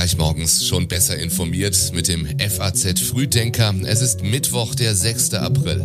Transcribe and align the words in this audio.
Gleich 0.00 0.16
morgens 0.16 0.66
schon 0.66 0.88
besser 0.88 1.18
informiert 1.18 1.92
mit 1.92 2.08
dem 2.08 2.26
FAZ 2.38 3.00
Frühdenker. 3.00 3.74
Es 3.84 4.00
ist 4.00 4.22
Mittwoch, 4.22 4.74
der 4.74 4.94
6. 4.94 5.34
April. 5.34 5.82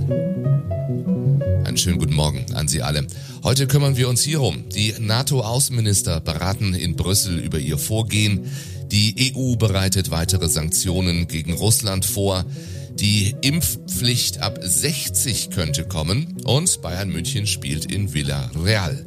Einen 1.65 1.75
schönen 1.75 1.97
guten 1.97 2.13
Morgen 2.13 2.45
an 2.53 2.69
Sie 2.69 2.81
alle. 2.81 3.07
Heute 3.43 3.67
kümmern 3.67 3.97
wir 3.97 4.07
uns 4.07 4.23
hierum. 4.23 4.69
Die 4.69 4.93
NATO-Außenminister 4.97 6.21
beraten 6.21 6.73
in 6.73 6.95
Brüssel 6.95 7.39
über 7.39 7.59
ihr 7.59 7.77
Vorgehen. 7.77 8.49
Die 8.89 9.33
EU 9.35 9.57
bereitet 9.57 10.11
weitere 10.11 10.47
Sanktionen 10.47 11.27
gegen 11.27 11.51
Russland 11.51 12.05
vor. 12.05 12.45
Die 12.93 13.35
Impfpflicht 13.41 14.37
ab 14.37 14.59
60 14.61 15.49
könnte 15.49 15.83
kommen 15.83 16.37
und 16.45 16.81
Bayern 16.81 17.09
München 17.09 17.47
spielt 17.47 17.91
in 17.91 18.13
Villarreal. 18.13 19.05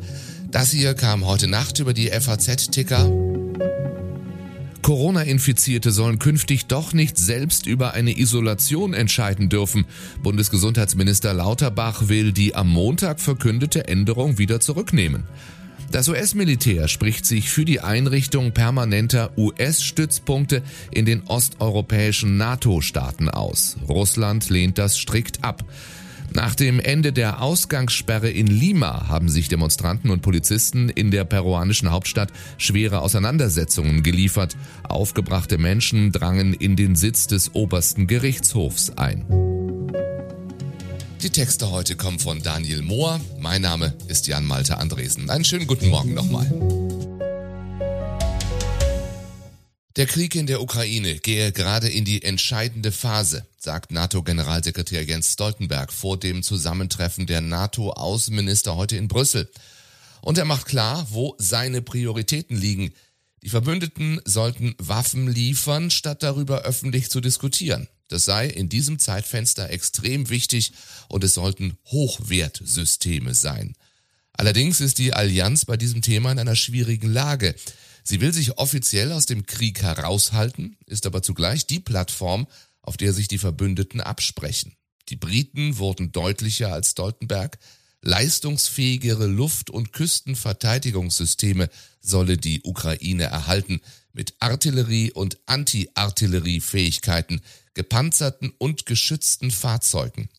Das 0.50 0.70
hier 0.70 0.92
kam 0.92 1.24
heute 1.24 1.46
Nacht 1.46 1.78
über 1.78 1.94
die 1.94 2.08
FAZ-Ticker. 2.08 3.10
Corona-Infizierte 4.88 5.90
sollen 5.90 6.18
künftig 6.18 6.64
doch 6.64 6.94
nicht 6.94 7.18
selbst 7.18 7.66
über 7.66 7.92
eine 7.92 8.18
Isolation 8.18 8.94
entscheiden 8.94 9.50
dürfen. 9.50 9.84
Bundesgesundheitsminister 10.22 11.34
Lauterbach 11.34 12.08
will 12.08 12.32
die 12.32 12.54
am 12.54 12.70
Montag 12.70 13.20
verkündete 13.20 13.86
Änderung 13.86 14.38
wieder 14.38 14.60
zurücknehmen. 14.60 15.24
Das 15.92 16.08
US-Militär 16.08 16.88
spricht 16.88 17.26
sich 17.26 17.50
für 17.50 17.66
die 17.66 17.80
Einrichtung 17.80 18.52
permanenter 18.52 19.36
US-Stützpunkte 19.36 20.62
in 20.90 21.04
den 21.04 21.22
osteuropäischen 21.24 22.38
NATO-Staaten 22.38 23.28
aus. 23.28 23.76
Russland 23.86 24.48
lehnt 24.48 24.78
das 24.78 24.96
strikt 24.96 25.44
ab. 25.44 25.64
Nach 26.32 26.54
dem 26.54 26.78
Ende 26.78 27.12
der 27.12 27.42
Ausgangssperre 27.42 28.30
in 28.30 28.46
Lima 28.46 29.08
haben 29.08 29.28
sich 29.28 29.48
Demonstranten 29.48 30.10
und 30.10 30.22
Polizisten 30.22 30.88
in 30.88 31.10
der 31.10 31.24
peruanischen 31.24 31.90
Hauptstadt 31.90 32.32
schwere 32.58 33.00
Auseinandersetzungen 33.00 34.02
geliefert. 34.02 34.56
Aufgebrachte 34.82 35.58
Menschen 35.58 36.12
drangen 36.12 36.54
in 36.54 36.76
den 36.76 36.96
Sitz 36.96 37.26
des 37.26 37.54
obersten 37.54 38.06
Gerichtshofs 38.06 38.90
ein. 38.96 39.24
Die 41.22 41.30
Texte 41.30 41.72
heute 41.72 41.96
kommen 41.96 42.20
von 42.20 42.42
Daniel 42.42 42.82
Mohr. 42.82 43.20
Mein 43.40 43.62
Name 43.62 43.94
ist 44.06 44.28
Jan 44.28 44.44
Malte 44.44 44.78
Andresen. 44.78 45.30
Einen 45.30 45.44
schönen 45.44 45.66
guten 45.66 45.88
Morgen 45.88 46.14
nochmal. 46.14 46.46
Der 49.96 50.06
Krieg 50.06 50.36
in 50.36 50.46
der 50.46 50.62
Ukraine 50.62 51.16
gehe 51.16 51.50
gerade 51.50 51.88
in 51.88 52.04
die 52.04 52.22
entscheidende 52.22 52.92
Phase, 52.92 53.47
sagt 53.58 53.90
NATO-Generalsekretär 53.90 55.04
Jens 55.04 55.32
Stoltenberg 55.32 55.92
vor 55.92 56.18
dem 56.18 56.42
Zusammentreffen 56.42 57.26
der 57.26 57.40
NATO-Außenminister 57.40 58.76
heute 58.76 58.96
in 58.96 59.08
Brüssel. 59.08 59.50
Und 60.20 60.38
er 60.38 60.44
macht 60.44 60.66
klar, 60.66 61.06
wo 61.10 61.34
seine 61.38 61.82
Prioritäten 61.82 62.56
liegen. 62.56 62.92
Die 63.42 63.50
Verbündeten 63.50 64.20
sollten 64.24 64.74
Waffen 64.78 65.28
liefern, 65.28 65.90
statt 65.90 66.22
darüber 66.22 66.62
öffentlich 66.62 67.10
zu 67.10 67.20
diskutieren. 67.20 67.88
Das 68.08 68.24
sei 68.24 68.46
in 68.46 68.68
diesem 68.68 68.98
Zeitfenster 68.98 69.70
extrem 69.70 70.30
wichtig 70.30 70.72
und 71.08 71.24
es 71.24 71.34
sollten 71.34 71.76
Hochwertsysteme 71.86 73.34
sein. 73.34 73.74
Allerdings 74.32 74.80
ist 74.80 74.98
die 74.98 75.12
Allianz 75.12 75.64
bei 75.64 75.76
diesem 75.76 76.00
Thema 76.00 76.30
in 76.30 76.38
einer 76.38 76.56
schwierigen 76.56 77.12
Lage. 77.12 77.54
Sie 78.04 78.20
will 78.20 78.32
sich 78.32 78.56
offiziell 78.56 79.12
aus 79.12 79.26
dem 79.26 79.44
Krieg 79.44 79.82
heraushalten, 79.82 80.76
ist 80.86 81.06
aber 81.06 81.22
zugleich 81.22 81.66
die 81.66 81.80
Plattform, 81.80 82.46
auf 82.88 82.96
der 82.96 83.12
sich 83.12 83.28
die 83.28 83.38
Verbündeten 83.38 84.00
absprechen. 84.00 84.72
Die 85.10 85.16
Briten 85.16 85.76
wurden 85.76 86.10
deutlicher 86.10 86.72
als 86.72 86.92
Stoltenberg. 86.92 87.58
Leistungsfähigere 88.02 89.26
Luft- 89.26 89.68
und 89.70 89.92
Küstenverteidigungssysteme 89.92 91.68
solle 92.00 92.38
die 92.38 92.62
Ukraine 92.64 93.24
erhalten, 93.24 93.80
mit 94.14 94.34
Artillerie- 94.40 95.12
und 95.12 95.38
Anti-Artillerie-Fähigkeiten, 95.46 97.42
gepanzerten 97.74 98.52
und 98.56 98.86
geschützten 98.86 99.50
Fahrzeugen. 99.50 100.30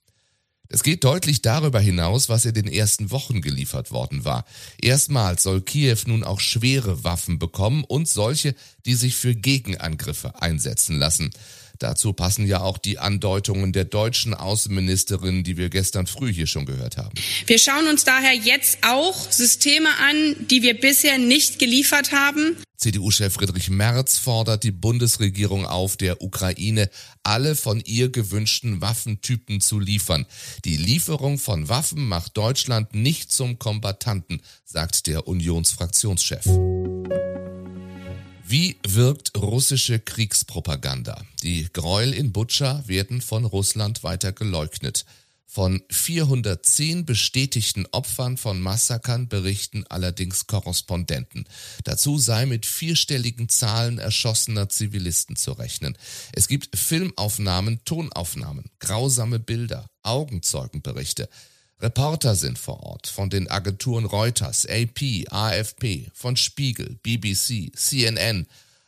Es 0.71 0.83
geht 0.83 1.03
deutlich 1.03 1.41
darüber 1.41 1.79
hinaus, 1.79 2.29
was 2.29 2.45
in 2.45 2.53
den 2.53 2.67
ersten 2.67 3.09
Wochen 3.09 3.41
geliefert 3.41 3.91
worden 3.91 4.23
war. 4.23 4.45
Erstmals 4.79 5.43
soll 5.43 5.61
Kiew 5.61 5.97
nun 6.05 6.23
auch 6.23 6.39
schwere 6.39 7.03
Waffen 7.03 7.39
bekommen 7.39 7.83
und 7.83 8.07
solche, 8.07 8.55
die 8.85 8.93
sich 8.95 9.15
für 9.15 9.35
Gegenangriffe 9.35 10.41
einsetzen 10.41 10.97
lassen. 10.97 11.31
Dazu 11.79 12.11
passen 12.11 12.45
ja 12.45 12.59
auch 12.59 12.77
die 12.77 12.99
Andeutungen 12.99 13.71
der 13.71 13.85
deutschen 13.85 14.33
Außenministerin, 14.33 15.43
die 15.45 15.55
wir 15.55 15.69
gestern 15.69 16.07
früh 16.07 16.33
hier 16.33 16.45
schon 16.47 16.65
gehört 16.65 16.97
haben. 16.97 17.13
Wir 17.47 17.57
schauen 17.57 17.87
uns 17.87 18.03
daher 18.03 18.33
jetzt 18.33 18.79
auch 18.85 19.31
Systeme 19.31 19.89
an, 19.97 20.35
die 20.49 20.61
wir 20.61 20.79
bisher 20.79 21.17
nicht 21.17 21.57
geliefert 21.57 22.11
haben. 22.11 22.57
CDU-Chef 22.79 23.33
Friedrich 23.33 23.69
Merz 23.69 24.17
fordert 24.17 24.63
die 24.63 24.71
Bundesregierung 24.71 25.65
auf, 25.65 25.97
der 25.97 26.21
Ukraine 26.21 26.89
alle 27.23 27.55
von 27.55 27.81
ihr 27.85 28.09
gewünschten 28.09 28.81
Waffentypen 28.81 29.59
zu 29.59 29.79
liefern. 29.79 30.25
Die 30.63 30.77
Lieferung 30.77 31.39
von 31.39 31.67
Waffen 31.67 32.07
macht 32.07 32.37
Deutschland 32.37 32.95
nicht 32.95 33.33
zum 33.33 33.59
Kombattanten, 33.59 34.41
sagt 34.63 35.07
der 35.07 35.27
Unionsfraktionschef. 35.27 36.45
Wie 38.51 38.77
wirkt 38.81 39.37
russische 39.37 39.99
Kriegspropaganda? 39.99 41.23
Die 41.43 41.67
Gräuel 41.71 42.15
in 42.15 42.31
Butscha 42.31 42.81
werden 42.87 43.21
von 43.21 43.45
Russland 43.45 44.03
weiter 44.03 44.31
geleugnet. 44.31 45.05
Von 45.45 45.83
410 45.91 47.05
bestätigten 47.05 47.85
Opfern 47.91 48.37
von 48.37 48.59
Massakern 48.59 49.27
berichten 49.27 49.85
allerdings 49.87 50.47
Korrespondenten. 50.47 51.45
Dazu 51.83 52.17
sei 52.17 52.47
mit 52.47 52.65
vierstelligen 52.65 53.49
Zahlen 53.49 53.99
erschossener 53.99 54.67
Zivilisten 54.67 55.35
zu 55.35 55.51
rechnen. 55.51 55.95
Es 56.33 56.47
gibt 56.47 56.75
Filmaufnahmen, 56.75 57.81
Tonaufnahmen, 57.85 58.71
grausame 58.79 59.37
Bilder, 59.37 59.91
Augenzeugenberichte. 60.01 61.29
Reporter 61.81 62.35
sind 62.35 62.59
vor 62.59 62.83
Ort 62.83 63.07
von 63.07 63.29
den 63.29 63.49
Agenturen 63.49 64.03
Reuters, 64.03 64.67
AP, 64.67 65.25
AFP, 65.29 66.11
von 66.13 66.35
Spiegel, 66.35 66.99
BBC, 67.03 67.71
CNN. 67.73 68.47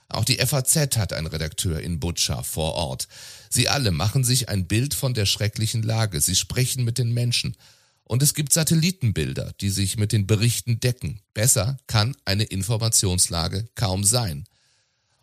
Auch 0.09 0.25
die 0.25 0.37
FAZ 0.37 0.97
hat 0.97 1.13
einen 1.13 1.27
Redakteur 1.27 1.79
in 1.79 2.01
Butscha 2.01 2.43
vor 2.43 2.73
Ort. 2.73 3.07
Sie 3.49 3.69
alle 3.69 3.91
machen 3.91 4.25
sich 4.25 4.49
ein 4.49 4.67
Bild 4.67 4.93
von 4.93 5.13
der 5.13 5.25
schrecklichen 5.25 5.83
Lage. 5.83 6.19
Sie 6.19 6.35
sprechen 6.35 6.83
mit 6.83 6.97
den 6.97 7.13
Menschen. 7.13 7.55
Und 8.03 8.21
es 8.21 8.33
gibt 8.33 8.51
Satellitenbilder, 8.51 9.53
die 9.61 9.69
sich 9.69 9.95
mit 9.95 10.11
den 10.11 10.27
Berichten 10.27 10.81
decken. 10.81 11.21
Besser 11.33 11.77
kann 11.87 12.17
eine 12.25 12.43
Informationslage 12.43 13.69
kaum 13.75 14.03
sein. 14.03 14.43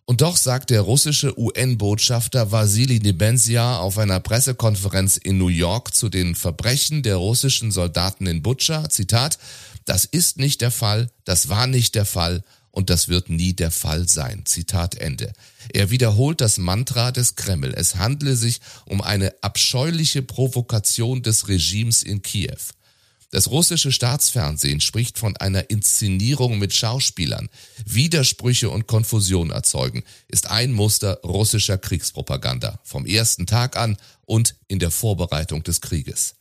Und 0.08 0.22
doch 0.22 0.38
sagt 0.38 0.70
der 0.70 0.80
russische 0.80 1.38
UN-Botschafter 1.38 2.50
Vasili 2.50 2.98
Nebenzia 2.98 3.76
auf 3.76 3.98
einer 3.98 4.20
Pressekonferenz 4.20 5.18
in 5.18 5.36
New 5.36 5.48
York 5.48 5.94
zu 5.94 6.08
den 6.08 6.34
Verbrechen 6.34 7.02
der 7.02 7.16
russischen 7.16 7.70
Soldaten 7.70 8.26
in 8.26 8.42
Butscha, 8.42 8.88
Zitat, 8.88 9.38
das 9.84 10.06
ist 10.06 10.38
nicht 10.38 10.62
der 10.62 10.70
Fall, 10.70 11.10
das 11.26 11.50
war 11.50 11.66
nicht 11.66 11.94
der 11.94 12.06
Fall 12.06 12.42
und 12.70 12.88
das 12.88 13.08
wird 13.08 13.28
nie 13.28 13.52
der 13.52 13.70
Fall 13.70 14.08
sein. 14.08 14.46
Zitat 14.46 14.94
Ende. 14.94 15.30
Er 15.74 15.90
wiederholt 15.90 16.40
das 16.40 16.56
Mantra 16.56 17.12
des 17.12 17.36
Kreml. 17.36 17.74
Es 17.74 17.96
handle 17.96 18.34
sich 18.34 18.62
um 18.86 19.02
eine 19.02 19.34
abscheuliche 19.42 20.22
Provokation 20.22 21.22
des 21.22 21.48
Regimes 21.48 22.02
in 22.02 22.22
Kiew. 22.22 22.56
Das 23.30 23.50
russische 23.50 23.92
Staatsfernsehen 23.92 24.80
spricht 24.80 25.18
von 25.18 25.36
einer 25.36 25.68
Inszenierung 25.68 26.58
mit 26.58 26.72
Schauspielern. 26.72 27.50
Widersprüche 27.84 28.70
und 28.70 28.86
Konfusion 28.86 29.50
erzeugen, 29.50 30.02
ist 30.28 30.48
ein 30.48 30.72
Muster 30.72 31.20
russischer 31.22 31.76
Kriegspropaganda 31.76 32.80
vom 32.84 33.04
ersten 33.04 33.46
Tag 33.46 33.76
an 33.76 33.98
und 34.24 34.54
in 34.66 34.78
der 34.78 34.90
Vorbereitung 34.90 35.62
des 35.62 35.82
Krieges. 35.82 36.36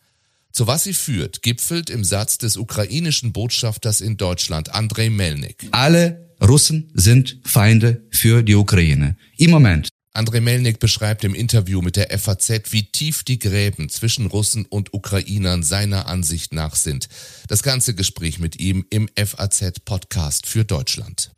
Zu 0.53 0.65
was 0.65 0.85
sie 0.85 0.93
führt, 0.93 1.41
gipfelt 1.41 1.89
im 1.89 2.03
Satz 2.03 2.37
des 2.37 2.55
ukrainischen 2.55 3.33
Botschafters 3.33 4.01
in 4.01 4.17
Deutschland, 4.17 4.73
Andrei 4.73 5.09
Melnik. 5.09 5.67
Alle 5.71 6.33
Russen 6.41 6.89
sind 6.93 7.39
Feinde 7.43 8.07
für 8.11 8.43
die 8.43 8.55
Ukraine. 8.55 9.17
Im 9.37 9.51
Moment. 9.51 9.89
Andrei 10.17 10.41
Melnik 10.41 10.79
beschreibt 10.79 11.23
im 11.25 11.35
Interview 11.35 11.83
mit 11.83 11.95
der 11.95 12.17
FAZ, 12.17 12.71
wie 12.71 12.85
tief 12.85 13.23
die 13.23 13.37
Gräben 13.37 13.87
zwischen 13.87 14.25
Russen 14.25 14.65
und 14.65 14.91
Ukrainern 14.91 15.61
seiner 15.61 16.07
Ansicht 16.07 16.53
nach 16.53 16.75
sind. 16.75 17.07
Das 17.47 17.61
ganze 17.61 17.93
Gespräch 17.93 18.39
mit 18.39 18.59
ihm 18.59 18.83
im 18.89 19.07
FAZ-Podcast 19.15 20.47
für 20.47 20.65
Deutschland. 20.65 21.29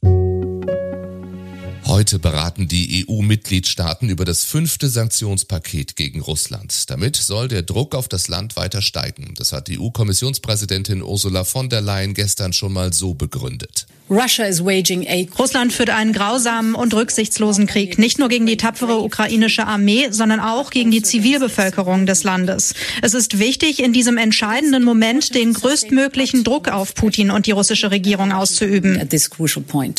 Heute 1.87 2.19
beraten 2.19 2.69
die 2.69 3.05
EU-Mitgliedstaaten 3.05 4.07
über 4.07 4.23
das 4.23 4.45
fünfte 4.45 4.87
Sanktionspaket 4.87 5.97
gegen 5.97 6.21
Russland. 6.21 6.89
Damit 6.89 7.17
soll 7.17 7.49
der 7.49 7.63
Druck 7.63 7.95
auf 7.95 8.07
das 8.07 8.29
Land 8.29 8.55
weiter 8.55 8.81
steigen. 8.81 9.33
Das 9.35 9.51
hat 9.51 9.67
die 9.67 9.77
EU-Kommissionspräsidentin 9.77 11.01
Ursula 11.01 11.43
von 11.43 11.69
der 11.69 11.81
Leyen 11.81 12.13
gestern 12.13 12.53
schon 12.53 12.71
mal 12.71 12.93
so 12.93 13.13
begründet. 13.13 13.87
Russland 14.09 15.71
führt 15.71 15.91
einen 15.91 16.13
grausamen 16.13 16.73
und 16.73 16.93
rücksichtslosen 16.95 17.67
Krieg, 17.67 17.99
nicht 17.99 18.17
nur 18.17 18.27
gegen 18.27 18.47
die 18.47 18.57
tapfere 18.57 18.99
ukrainische 19.01 19.67
Armee, 19.67 20.07
sondern 20.09 20.39
auch 20.39 20.71
gegen 20.71 20.89
die 20.89 21.03
Zivilbevölkerung 21.03 22.07
des 22.07 22.23
Landes. 22.23 22.73
Es 23.03 23.13
ist 23.13 23.37
wichtig, 23.37 23.83
in 23.83 23.93
diesem 23.93 24.17
entscheidenden 24.17 24.83
Moment 24.83 25.35
den 25.35 25.53
größtmöglichen 25.53 26.43
Druck 26.43 26.69
auf 26.69 26.95
Putin 26.95 27.29
und 27.29 27.45
die 27.45 27.51
russische 27.51 27.91
Regierung 27.91 28.31
auszuüben. 28.31 28.97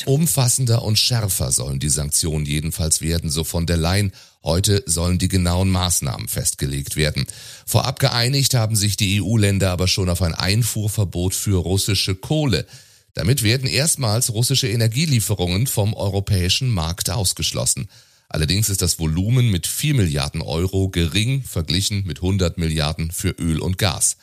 Umfassender 0.07 0.83
und 0.83 0.99
schärfer 0.99 1.53
sollen 1.53 1.79
die 1.79 1.89
Sanktionen 1.89 2.47
jedenfalls 2.47 3.01
werden, 3.01 3.31
so 3.31 3.45
von 3.45 3.67
der 3.67 3.77
Leyen. 3.77 4.13
Heute 4.43 4.83
sollen 4.87 5.19
die 5.19 5.29
genauen 5.29 5.69
Maßnahmen 5.69 6.27
festgelegt 6.27 6.97
werden. 6.97 7.27
Vorab 7.67 8.01
geeinigt 8.01 8.55
haben 8.55 8.75
sich 8.75 8.97
die 8.97 9.23
EU-Länder 9.23 9.71
aber 9.71 9.87
schon 9.87 10.09
auf 10.09 10.23
ein 10.23 10.35
Einfuhrverbot 10.35 11.35
für 11.35 11.61
russische 11.61 12.15
Kohle. 12.15 12.67
Damit 13.15 13.43
werden 13.43 13.69
erstmals 13.69 14.31
russische 14.33 14.69
Energielieferungen 14.69 15.67
vom 15.67 15.95
europäischen 15.95 16.71
Markt 16.71 17.11
ausgeschlossen. 17.11 17.89
Allerdings 18.29 18.69
ist 18.69 18.83
das 18.83 19.01
Volumen 19.01 19.51
mit 19.51 19.67
4 19.67 19.95
Milliarden 19.95 20.41
Euro 20.41 20.89
gering 20.89 21.43
verglichen 21.43 22.05
mit 22.07 22.19
100 22.19 22.59
Milliarden 22.59 23.11
für 23.11 23.31
Öl 23.31 23.59
und 23.59 23.77
Gas. 23.77 24.17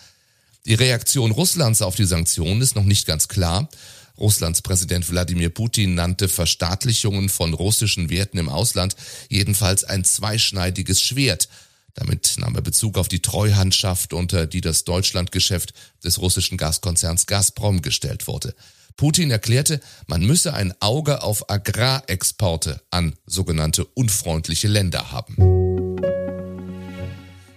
Die 0.66 0.76
Reaktion 0.76 1.32
Russlands 1.32 1.82
auf 1.82 1.96
die 1.96 2.06
Sanktionen 2.06 2.62
ist 2.62 2.76
noch 2.76 2.86
nicht 2.86 3.06
ganz 3.06 3.28
klar. 3.28 3.70
Russlands 4.18 4.62
Präsident 4.62 5.10
Wladimir 5.10 5.50
Putin 5.50 5.96
nannte 5.96 6.30
Verstaatlichungen 6.30 7.30
von 7.30 7.54
russischen 7.54 8.10
Werten 8.10 8.38
im 8.38 8.50
Ausland 8.50 8.96
jedenfalls 9.30 9.84
ein 9.84 10.04
zweischneidiges 10.04 11.02
Schwert. 11.02 11.50
Damit 11.94 12.36
nahm 12.38 12.56
er 12.56 12.62
Bezug 12.62 12.98
auf 12.98 13.08
die 13.08 13.22
Treuhandschaft, 13.22 14.14
unter 14.14 14.48
die 14.48 14.62
das 14.62 14.84
Deutschlandgeschäft 14.84 15.74
des 16.04 16.20
russischen 16.20 16.58
Gaskonzerns 16.58 17.26
Gazprom 17.26 17.82
gestellt 17.82 18.28
wurde. 18.28 18.56
Putin 18.98 19.30
erklärte, 19.30 19.80
man 20.08 20.26
müsse 20.26 20.56
ein 20.56 20.74
Auge 20.82 21.22
auf 21.22 21.52
Agrarexporte 21.52 22.82
an 22.90 23.14
sogenannte 23.28 23.86
unfreundliche 23.86 24.68
Länder 24.68 25.12
haben. 25.12 25.36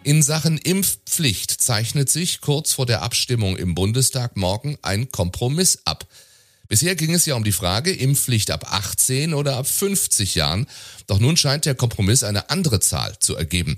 In 0.02 0.22
Sachen 0.22 0.58
Impfpflicht 0.58 1.50
zeichnet 1.50 2.10
sich 2.10 2.42
kurz 2.42 2.74
vor 2.74 2.84
der 2.84 3.00
Abstimmung 3.02 3.56
im 3.56 3.74
Bundestag 3.74 4.36
morgen 4.36 4.76
ein 4.82 5.10
Kompromiss 5.10 5.80
ab. 5.86 6.06
Bisher 6.68 6.94
ging 6.94 7.14
es 7.14 7.24
ja 7.24 7.34
um 7.36 7.44
die 7.44 7.52
Frage, 7.52 7.90
Impfpflicht 7.90 8.50
ab 8.50 8.70
18 8.70 9.32
oder 9.32 9.56
ab 9.56 9.66
50 9.66 10.34
Jahren. 10.34 10.66
Doch 11.06 11.20
nun 11.20 11.38
scheint 11.38 11.64
der 11.64 11.74
Kompromiss 11.74 12.22
eine 12.22 12.50
andere 12.50 12.80
Zahl 12.80 13.18
zu 13.18 13.34
ergeben. 13.34 13.76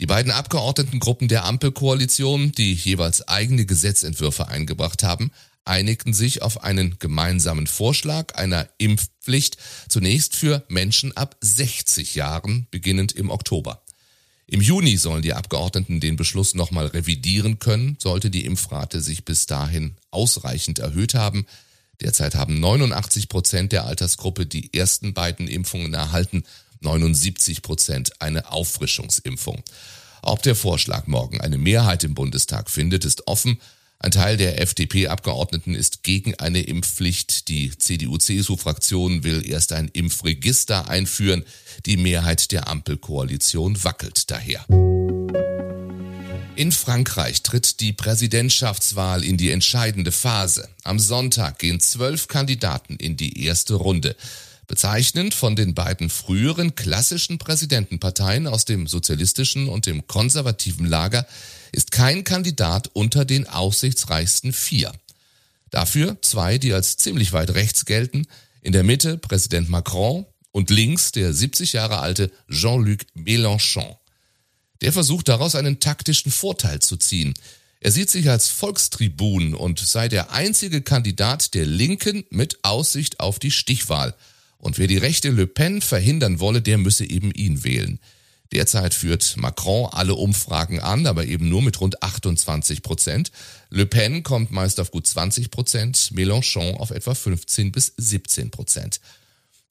Die 0.00 0.06
beiden 0.06 0.32
Abgeordnetengruppen 0.32 1.28
der 1.28 1.44
Ampelkoalition, 1.44 2.52
die 2.52 2.74
jeweils 2.74 3.26
eigene 3.26 3.64
Gesetzentwürfe 3.64 4.48
eingebracht 4.48 5.02
haben, 5.02 5.30
einigten 5.66 6.14
sich 6.14 6.42
auf 6.42 6.62
einen 6.64 6.98
gemeinsamen 6.98 7.66
Vorschlag 7.66 8.34
einer 8.34 8.68
Impfpflicht 8.78 9.56
zunächst 9.88 10.36
für 10.36 10.64
Menschen 10.68 11.16
ab 11.16 11.36
60 11.40 12.14
Jahren, 12.14 12.66
beginnend 12.70 13.12
im 13.12 13.30
Oktober. 13.30 13.82
Im 14.48 14.60
Juni 14.60 14.96
sollen 14.96 15.22
die 15.22 15.34
Abgeordneten 15.34 15.98
den 15.98 16.14
Beschluss 16.14 16.54
nochmal 16.54 16.86
revidieren 16.86 17.58
können, 17.58 17.96
sollte 18.00 18.30
die 18.30 18.44
Impfrate 18.44 19.00
sich 19.00 19.24
bis 19.24 19.46
dahin 19.46 19.96
ausreichend 20.12 20.78
erhöht 20.78 21.14
haben. 21.14 21.46
Derzeit 22.00 22.36
haben 22.36 22.60
89 22.60 23.28
Prozent 23.28 23.72
der 23.72 23.86
Altersgruppe 23.86 24.46
die 24.46 24.72
ersten 24.72 25.14
beiden 25.14 25.48
Impfungen 25.48 25.94
erhalten, 25.94 26.44
79 26.80 27.62
Prozent 27.62 28.20
eine 28.20 28.52
Auffrischungsimpfung. 28.52 29.64
Ob 30.22 30.42
der 30.42 30.54
Vorschlag 30.54 31.06
morgen 31.06 31.40
eine 31.40 31.58
Mehrheit 31.58 32.04
im 32.04 32.14
Bundestag 32.14 32.70
findet, 32.70 33.04
ist 33.04 33.26
offen. 33.26 33.58
Ein 33.98 34.10
Teil 34.10 34.36
der 34.36 34.60
FDP-Abgeordneten 34.60 35.74
ist 35.74 36.02
gegen 36.02 36.34
eine 36.34 36.60
Impfpflicht. 36.60 37.48
Die 37.48 37.76
CDU-CSU-Fraktion 37.76 39.24
will 39.24 39.48
erst 39.48 39.72
ein 39.72 39.88
Impfregister 39.88 40.88
einführen. 40.88 41.44
Die 41.86 41.96
Mehrheit 41.96 42.52
der 42.52 42.68
Ampelkoalition 42.68 43.82
wackelt 43.84 44.30
daher. 44.30 44.64
In 46.56 46.72
Frankreich 46.72 47.42
tritt 47.42 47.80
die 47.80 47.92
Präsidentschaftswahl 47.92 49.24
in 49.24 49.36
die 49.36 49.50
entscheidende 49.50 50.12
Phase. 50.12 50.68
Am 50.84 50.98
Sonntag 50.98 51.58
gehen 51.58 51.80
zwölf 51.80 52.28
Kandidaten 52.28 52.96
in 52.96 53.16
die 53.16 53.44
erste 53.44 53.74
Runde. 53.74 54.16
Bezeichnend 54.66 55.32
von 55.32 55.54
den 55.54 55.74
beiden 55.74 56.10
früheren 56.10 56.74
klassischen 56.74 57.38
Präsidentenparteien 57.38 58.48
aus 58.48 58.64
dem 58.64 58.88
sozialistischen 58.88 59.68
und 59.68 59.86
dem 59.86 60.08
konservativen 60.08 60.86
Lager 60.86 61.26
ist 61.70 61.92
kein 61.92 62.24
Kandidat 62.24 62.90
unter 62.92 63.24
den 63.24 63.48
aussichtsreichsten 63.48 64.52
vier. 64.52 64.92
Dafür 65.70 66.20
zwei, 66.20 66.58
die 66.58 66.72
als 66.72 66.96
ziemlich 66.96 67.32
weit 67.32 67.54
rechts 67.54 67.84
gelten, 67.84 68.26
in 68.60 68.72
der 68.72 68.82
Mitte 68.82 69.18
Präsident 69.18 69.68
Macron 69.68 70.26
und 70.50 70.70
links 70.70 71.12
der 71.12 71.32
70 71.32 71.74
Jahre 71.74 72.00
alte 72.00 72.32
Jean-Luc 72.50 73.02
Mélenchon. 73.14 73.96
Der 74.80 74.92
versucht 74.92 75.28
daraus 75.28 75.54
einen 75.54 75.78
taktischen 75.78 76.32
Vorteil 76.32 76.80
zu 76.80 76.96
ziehen. 76.96 77.34
Er 77.78 77.92
sieht 77.92 78.10
sich 78.10 78.28
als 78.30 78.48
Volkstribun 78.48 79.54
und 79.54 79.78
sei 79.78 80.08
der 80.08 80.32
einzige 80.32 80.82
Kandidat 80.82 81.54
der 81.54 81.66
Linken 81.66 82.24
mit 82.30 82.64
Aussicht 82.64 83.20
auf 83.20 83.38
die 83.38 83.52
Stichwahl– 83.52 84.16
und 84.58 84.78
wer 84.78 84.86
die 84.86 84.96
rechte 84.96 85.30
Le 85.30 85.46
Pen 85.46 85.80
verhindern 85.80 86.40
wolle, 86.40 86.62
der 86.62 86.78
müsse 86.78 87.08
eben 87.08 87.30
ihn 87.30 87.64
wählen. 87.64 87.98
Derzeit 88.52 88.94
führt 88.94 89.36
Macron 89.36 89.88
alle 89.90 90.14
Umfragen 90.14 90.80
an, 90.80 91.06
aber 91.06 91.24
eben 91.24 91.48
nur 91.48 91.62
mit 91.62 91.80
rund 91.80 92.02
28 92.02 92.82
Prozent. 92.82 93.32
Le 93.70 93.86
Pen 93.86 94.22
kommt 94.22 94.52
meist 94.52 94.78
auf 94.78 94.90
gut 94.90 95.06
20 95.06 95.50
Prozent, 95.50 96.12
Mélenchon 96.14 96.74
auf 96.76 96.90
etwa 96.90 97.14
15 97.14 97.72
bis 97.72 97.92
17 97.96 98.50
Prozent. 98.50 99.00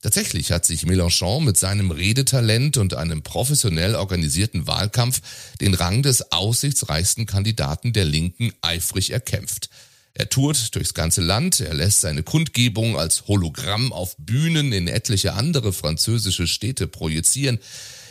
Tatsächlich 0.01 0.51
hat 0.51 0.65
sich 0.65 0.83
Mélenchon 0.83 1.41
mit 1.41 1.57
seinem 1.57 1.89
Redetalent 1.89 2.77
und 2.77 2.93
einem 2.93 3.23
professionell 3.23 3.95
organisierten 3.95 4.67
Wahlkampf 4.67 5.21
den 5.61 5.73
Rang 5.73 6.03
des 6.03 6.31
aussichtsreichsten 6.31 7.25
Kandidaten 7.25 7.91
der 7.93 8.05
Linken 8.05 8.51
eifrig 8.61 9.11
erkämpft. 9.11 9.69
Er 10.17 10.29
tourt 10.29 10.73
durchs 10.73 10.93
ganze 10.93 11.21
Land, 11.21 11.59
er 11.59 11.73
lässt 11.73 11.99
seine 11.99 12.23
Kundgebung 12.23 12.97
als 12.97 13.27
Hologramm 13.27 13.91
auf 13.91 14.15
Bühnen 14.17 14.71
in 14.71 14.87
etliche 14.87 15.33
andere 15.33 15.73
französische 15.73 16.47
Städte 16.47 16.87
projizieren. 16.87 17.59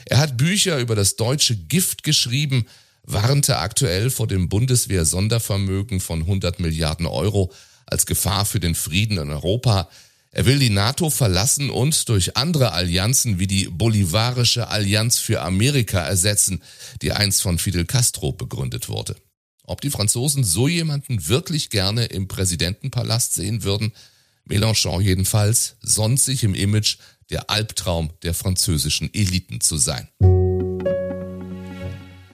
Er 0.05 0.19
hat 0.19 0.37
Bücher 0.37 0.79
über 0.81 0.97
das 0.97 1.17
deutsche 1.17 1.57
Gift 1.57 2.03
geschrieben, 2.03 2.67
warnte 3.05 3.57
aktuell 3.57 4.11
vor 4.11 4.27
dem 4.27 4.51
Bundeswehr-Sondervermögen 4.51 5.99
von 6.01 6.21
100 6.21 6.61
Milliarden 6.61 7.07
Euro 7.07 7.51
als 7.87 8.05
Gefahr 8.05 8.45
für 8.45 8.61
den 8.61 8.75
Frieden 8.75 9.17
in 9.17 9.31
Europa. 9.31 9.89
Er 10.31 10.45
will 10.45 10.59
die 10.59 10.71
NATO 10.71 11.09
verlassen 11.09 11.71
und 11.71 12.11
durch 12.11 12.37
andere 12.37 12.73
Allianzen 12.73 13.39
wie 13.39 13.47
die 13.47 13.69
Bolivarische 13.71 14.69
Allianz 14.69 15.21
für 15.21 15.41
Amerika 15.41 16.01
ersetzen, 16.01 16.63
die 17.01 17.13
einst 17.13 17.41
von 17.41 17.59
Fidel 17.59 17.87
Castro 17.87 18.33
begründet 18.33 18.91
wurde. 18.91 19.17
Ob 19.67 19.81
die 19.81 19.91
Franzosen 19.91 20.45
so 20.45 20.69
jemanden 20.69 21.27
wirklich 21.27 21.71
gerne 21.71 22.05
im 22.05 22.29
Präsidentenpalast 22.29 23.35
sehen 23.35 23.65
würden, 23.65 23.93
Mélenchon 24.47 25.01
jedenfalls, 25.01 25.77
sonst 25.81 26.27
sich 26.27 26.45
im 26.45 26.55
Image 26.55 26.99
der 27.31 27.49
Albtraum 27.49 28.11
der 28.23 28.35
französischen 28.35 29.13
Eliten 29.15 29.63
zu 29.63 29.79
sein. 29.79 30.09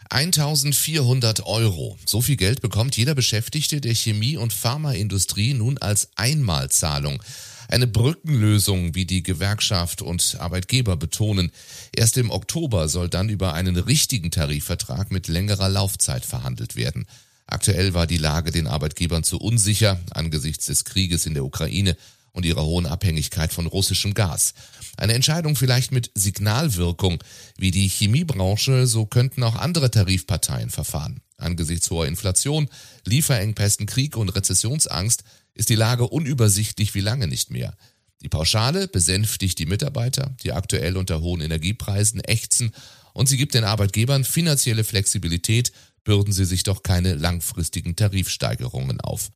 1400 0.08 1.46
Euro. 1.46 1.96
So 2.04 2.20
viel 2.20 2.34
Geld 2.34 2.62
bekommt 2.62 2.96
jeder 2.96 3.14
Beschäftigte 3.14 3.80
der 3.80 3.94
Chemie- 3.94 4.36
und 4.36 4.52
Pharmaindustrie 4.52 5.54
nun 5.54 5.78
als 5.78 6.08
Einmalzahlung. 6.16 7.22
Eine 7.70 7.86
Brückenlösung, 7.86 8.96
wie 8.96 9.04
die 9.04 9.22
Gewerkschaft 9.22 10.02
und 10.02 10.36
Arbeitgeber 10.40 10.96
betonen. 10.96 11.52
Erst 11.94 12.16
im 12.16 12.32
Oktober 12.32 12.88
soll 12.88 13.08
dann 13.08 13.28
über 13.28 13.54
einen 13.54 13.76
richtigen 13.76 14.32
Tarifvertrag 14.32 15.12
mit 15.12 15.28
längerer 15.28 15.68
Laufzeit 15.68 16.26
verhandelt 16.26 16.74
werden. 16.74 17.06
Aktuell 17.46 17.94
war 17.94 18.08
die 18.08 18.18
Lage 18.18 18.50
den 18.50 18.66
Arbeitgebern 18.66 19.22
zu 19.22 19.38
unsicher 19.38 20.00
angesichts 20.10 20.66
des 20.66 20.84
Krieges 20.84 21.26
in 21.26 21.34
der 21.34 21.44
Ukraine 21.44 21.96
und 22.32 22.44
ihrer 22.44 22.64
hohen 22.64 22.86
Abhängigkeit 22.86 23.52
von 23.52 23.66
russischem 23.66 24.14
Gas. 24.14 24.54
Eine 24.96 25.14
Entscheidung 25.14 25.56
vielleicht 25.56 25.92
mit 25.92 26.10
Signalwirkung, 26.14 27.22
wie 27.56 27.70
die 27.70 27.88
Chemiebranche, 27.88 28.86
so 28.86 29.06
könnten 29.06 29.42
auch 29.42 29.56
andere 29.56 29.90
Tarifparteien 29.90 30.70
verfahren. 30.70 31.20
Angesichts 31.36 31.90
hoher 31.90 32.06
Inflation, 32.06 32.68
Lieferengpässen, 33.06 33.86
Krieg 33.86 34.16
und 34.16 34.28
Rezessionsangst 34.28 35.24
ist 35.54 35.68
die 35.68 35.74
Lage 35.74 36.06
unübersichtlich 36.06 36.94
wie 36.94 37.00
lange 37.00 37.26
nicht 37.26 37.50
mehr. 37.50 37.76
Die 38.22 38.28
Pauschale 38.28 38.86
besänftigt 38.88 39.58
die 39.58 39.66
Mitarbeiter, 39.66 40.34
die 40.42 40.52
aktuell 40.52 40.96
unter 40.96 41.20
hohen 41.20 41.40
Energiepreisen 41.40 42.20
ächzen, 42.20 42.72
und 43.12 43.28
sie 43.28 43.36
gibt 43.36 43.54
den 43.54 43.64
Arbeitgebern 43.64 44.24
finanzielle 44.24 44.84
Flexibilität, 44.84 45.72
bürden 46.04 46.32
sie 46.32 46.44
sich 46.44 46.62
doch 46.62 46.82
keine 46.82 47.14
langfristigen 47.14 47.96
Tarifsteigerungen 47.96 49.00
auf. 49.00 49.30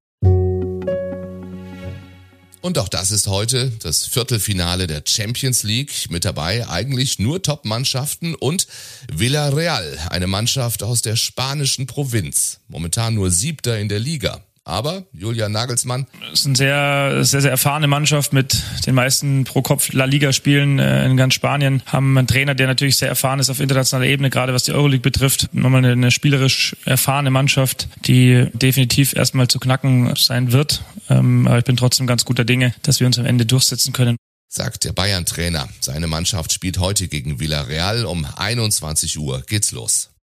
Und 2.64 2.78
auch 2.78 2.88
das 2.88 3.11
ist 3.11 3.26
heute 3.26 3.73
das 3.80 4.06
Viertelfinale 4.06 4.87
der 4.87 5.02
Champions 5.06 5.64
League. 5.64 6.09
Mit 6.09 6.25
dabei 6.25 6.66
eigentlich 6.66 7.18
nur 7.18 7.42
Top-Mannschaften 7.42 8.35
und 8.35 8.66
Villarreal, 9.12 9.99
eine 10.09 10.26
Mannschaft 10.26 10.83
aus 10.83 11.02
der 11.02 11.16
spanischen 11.16 11.87
Provinz. 11.87 12.61
Momentan 12.68 13.16
nur 13.16 13.30
Siebter 13.30 13.78
in 13.78 13.90
der 13.90 13.99
Liga. 13.99 14.40
Aber 14.64 15.04
Julian 15.12 15.52
Nagelsmann. 15.52 16.06
Es 16.33 16.40
ist 16.40 16.47
eine 16.47 16.56
sehr, 16.56 17.25
sehr, 17.25 17.42
sehr 17.42 17.50
erfahrene 17.50 17.87
Mannschaft 17.87 18.33
mit 18.33 18.62
den 18.87 18.94
meisten 18.94 19.44
pro 19.44 19.61
Kopf 19.61 19.92
La 19.92 20.06
Liga 20.06 20.33
Spielen 20.33 20.78
äh, 20.78 21.04
in 21.04 21.18
ganz 21.18 21.35
Spanien. 21.35 21.83
Haben 21.85 22.16
einen 22.16 22.26
Trainer, 22.26 22.54
der 22.54 22.66
natürlich 22.66 22.97
sehr 22.97 23.09
erfahren 23.09 23.40
ist 23.40 23.50
auf 23.50 23.61
internationaler 23.61 24.09
Ebene, 24.09 24.30
gerade 24.30 24.54
was 24.54 24.64
die 24.64 24.73
Euroleague 24.73 25.02
betrifft. 25.02 25.50
Nochmal 25.52 25.85
eine, 25.85 25.92
eine 25.92 26.11
spielerisch 26.11 26.76
erfahrene 26.87 27.30
Mannschaft, 27.30 27.88
die 28.06 28.49
definitiv 28.54 29.14
erstmal 29.14 29.49
zu 29.49 29.61
knacken 29.61 30.14
sein 30.16 30.52
wird. 30.52 30.83
Ähm, 31.11 31.47
aber 31.47 31.59
ich 31.59 31.64
bin 31.64 31.76
trotzdem 31.76 32.06
ganz 32.06 32.25
guter 32.25 32.47
Dinge, 32.47 32.75
dass 32.83 33.00
wir 33.00 33.06
uns 33.06 33.18
am 33.18 33.26
Ende 33.26 33.44
durchsetzen 33.47 33.92
können 33.92 34.16
sagt 34.49 34.85
der 34.85 34.92
Bayern-Trainer. 34.92 35.68
Seine 35.80 36.06
Mannschaft 36.06 36.52
spielt 36.52 36.78
heute 36.78 37.09
gegen 37.09 37.40
Villarreal. 37.40 38.04
Um 38.04 38.25
21 38.25 39.18
Uhr 39.18 39.42
geht's 39.42 39.73
los. 39.73 40.13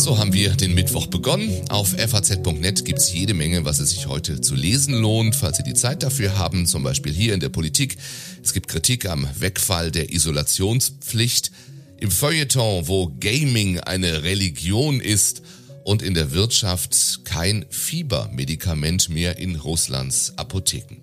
So 0.00 0.16
haben 0.16 0.32
wir 0.32 0.52
den 0.56 0.74
Mittwoch 0.74 1.08
begonnen. 1.08 1.68
Auf 1.68 1.90
faz.net 1.90 2.86
gibt's 2.86 3.12
jede 3.12 3.34
Menge, 3.34 3.66
was 3.66 3.80
es 3.80 3.90
sich 3.90 4.06
heute 4.06 4.40
zu 4.40 4.54
lesen 4.54 4.94
lohnt, 4.94 5.36
falls 5.36 5.58
Sie 5.58 5.62
die 5.62 5.74
Zeit 5.74 6.02
dafür 6.02 6.38
haben. 6.38 6.64
Zum 6.64 6.82
Beispiel 6.82 7.12
hier 7.12 7.34
in 7.34 7.40
der 7.40 7.50
Politik. 7.50 7.98
Es 8.42 8.54
gibt 8.54 8.68
Kritik 8.68 9.04
am 9.04 9.28
Wegfall 9.38 9.90
der 9.90 10.10
Isolationspflicht. 10.10 11.50
Im 11.98 12.10
Feuilleton, 12.10 12.88
wo 12.88 13.12
Gaming 13.20 13.78
eine 13.78 14.22
Religion 14.22 15.00
ist 15.00 15.42
und 15.84 16.00
in 16.00 16.14
der 16.14 16.32
Wirtschaft 16.32 17.26
kein 17.26 17.66
Fiebermedikament 17.68 19.10
mehr 19.10 19.36
in 19.36 19.56
Russlands 19.56 20.32
Apotheken. 20.36 21.02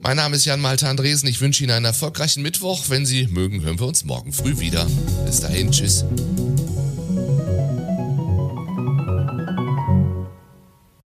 Mein 0.00 0.16
Name 0.16 0.36
ist 0.36 0.46
Jan 0.46 0.62
Malte 0.62 0.88
Andresen. 0.88 1.28
Ich 1.28 1.42
wünsche 1.42 1.62
Ihnen 1.62 1.72
einen 1.72 1.84
erfolgreichen 1.84 2.42
Mittwoch. 2.42 2.84
Wenn 2.88 3.04
Sie 3.04 3.26
mögen, 3.26 3.60
hören 3.60 3.78
wir 3.78 3.86
uns 3.86 4.04
morgen 4.04 4.32
früh 4.32 4.60
wieder. 4.60 4.86
Bis 5.26 5.40
dahin, 5.40 5.70
tschüss. 5.70 6.06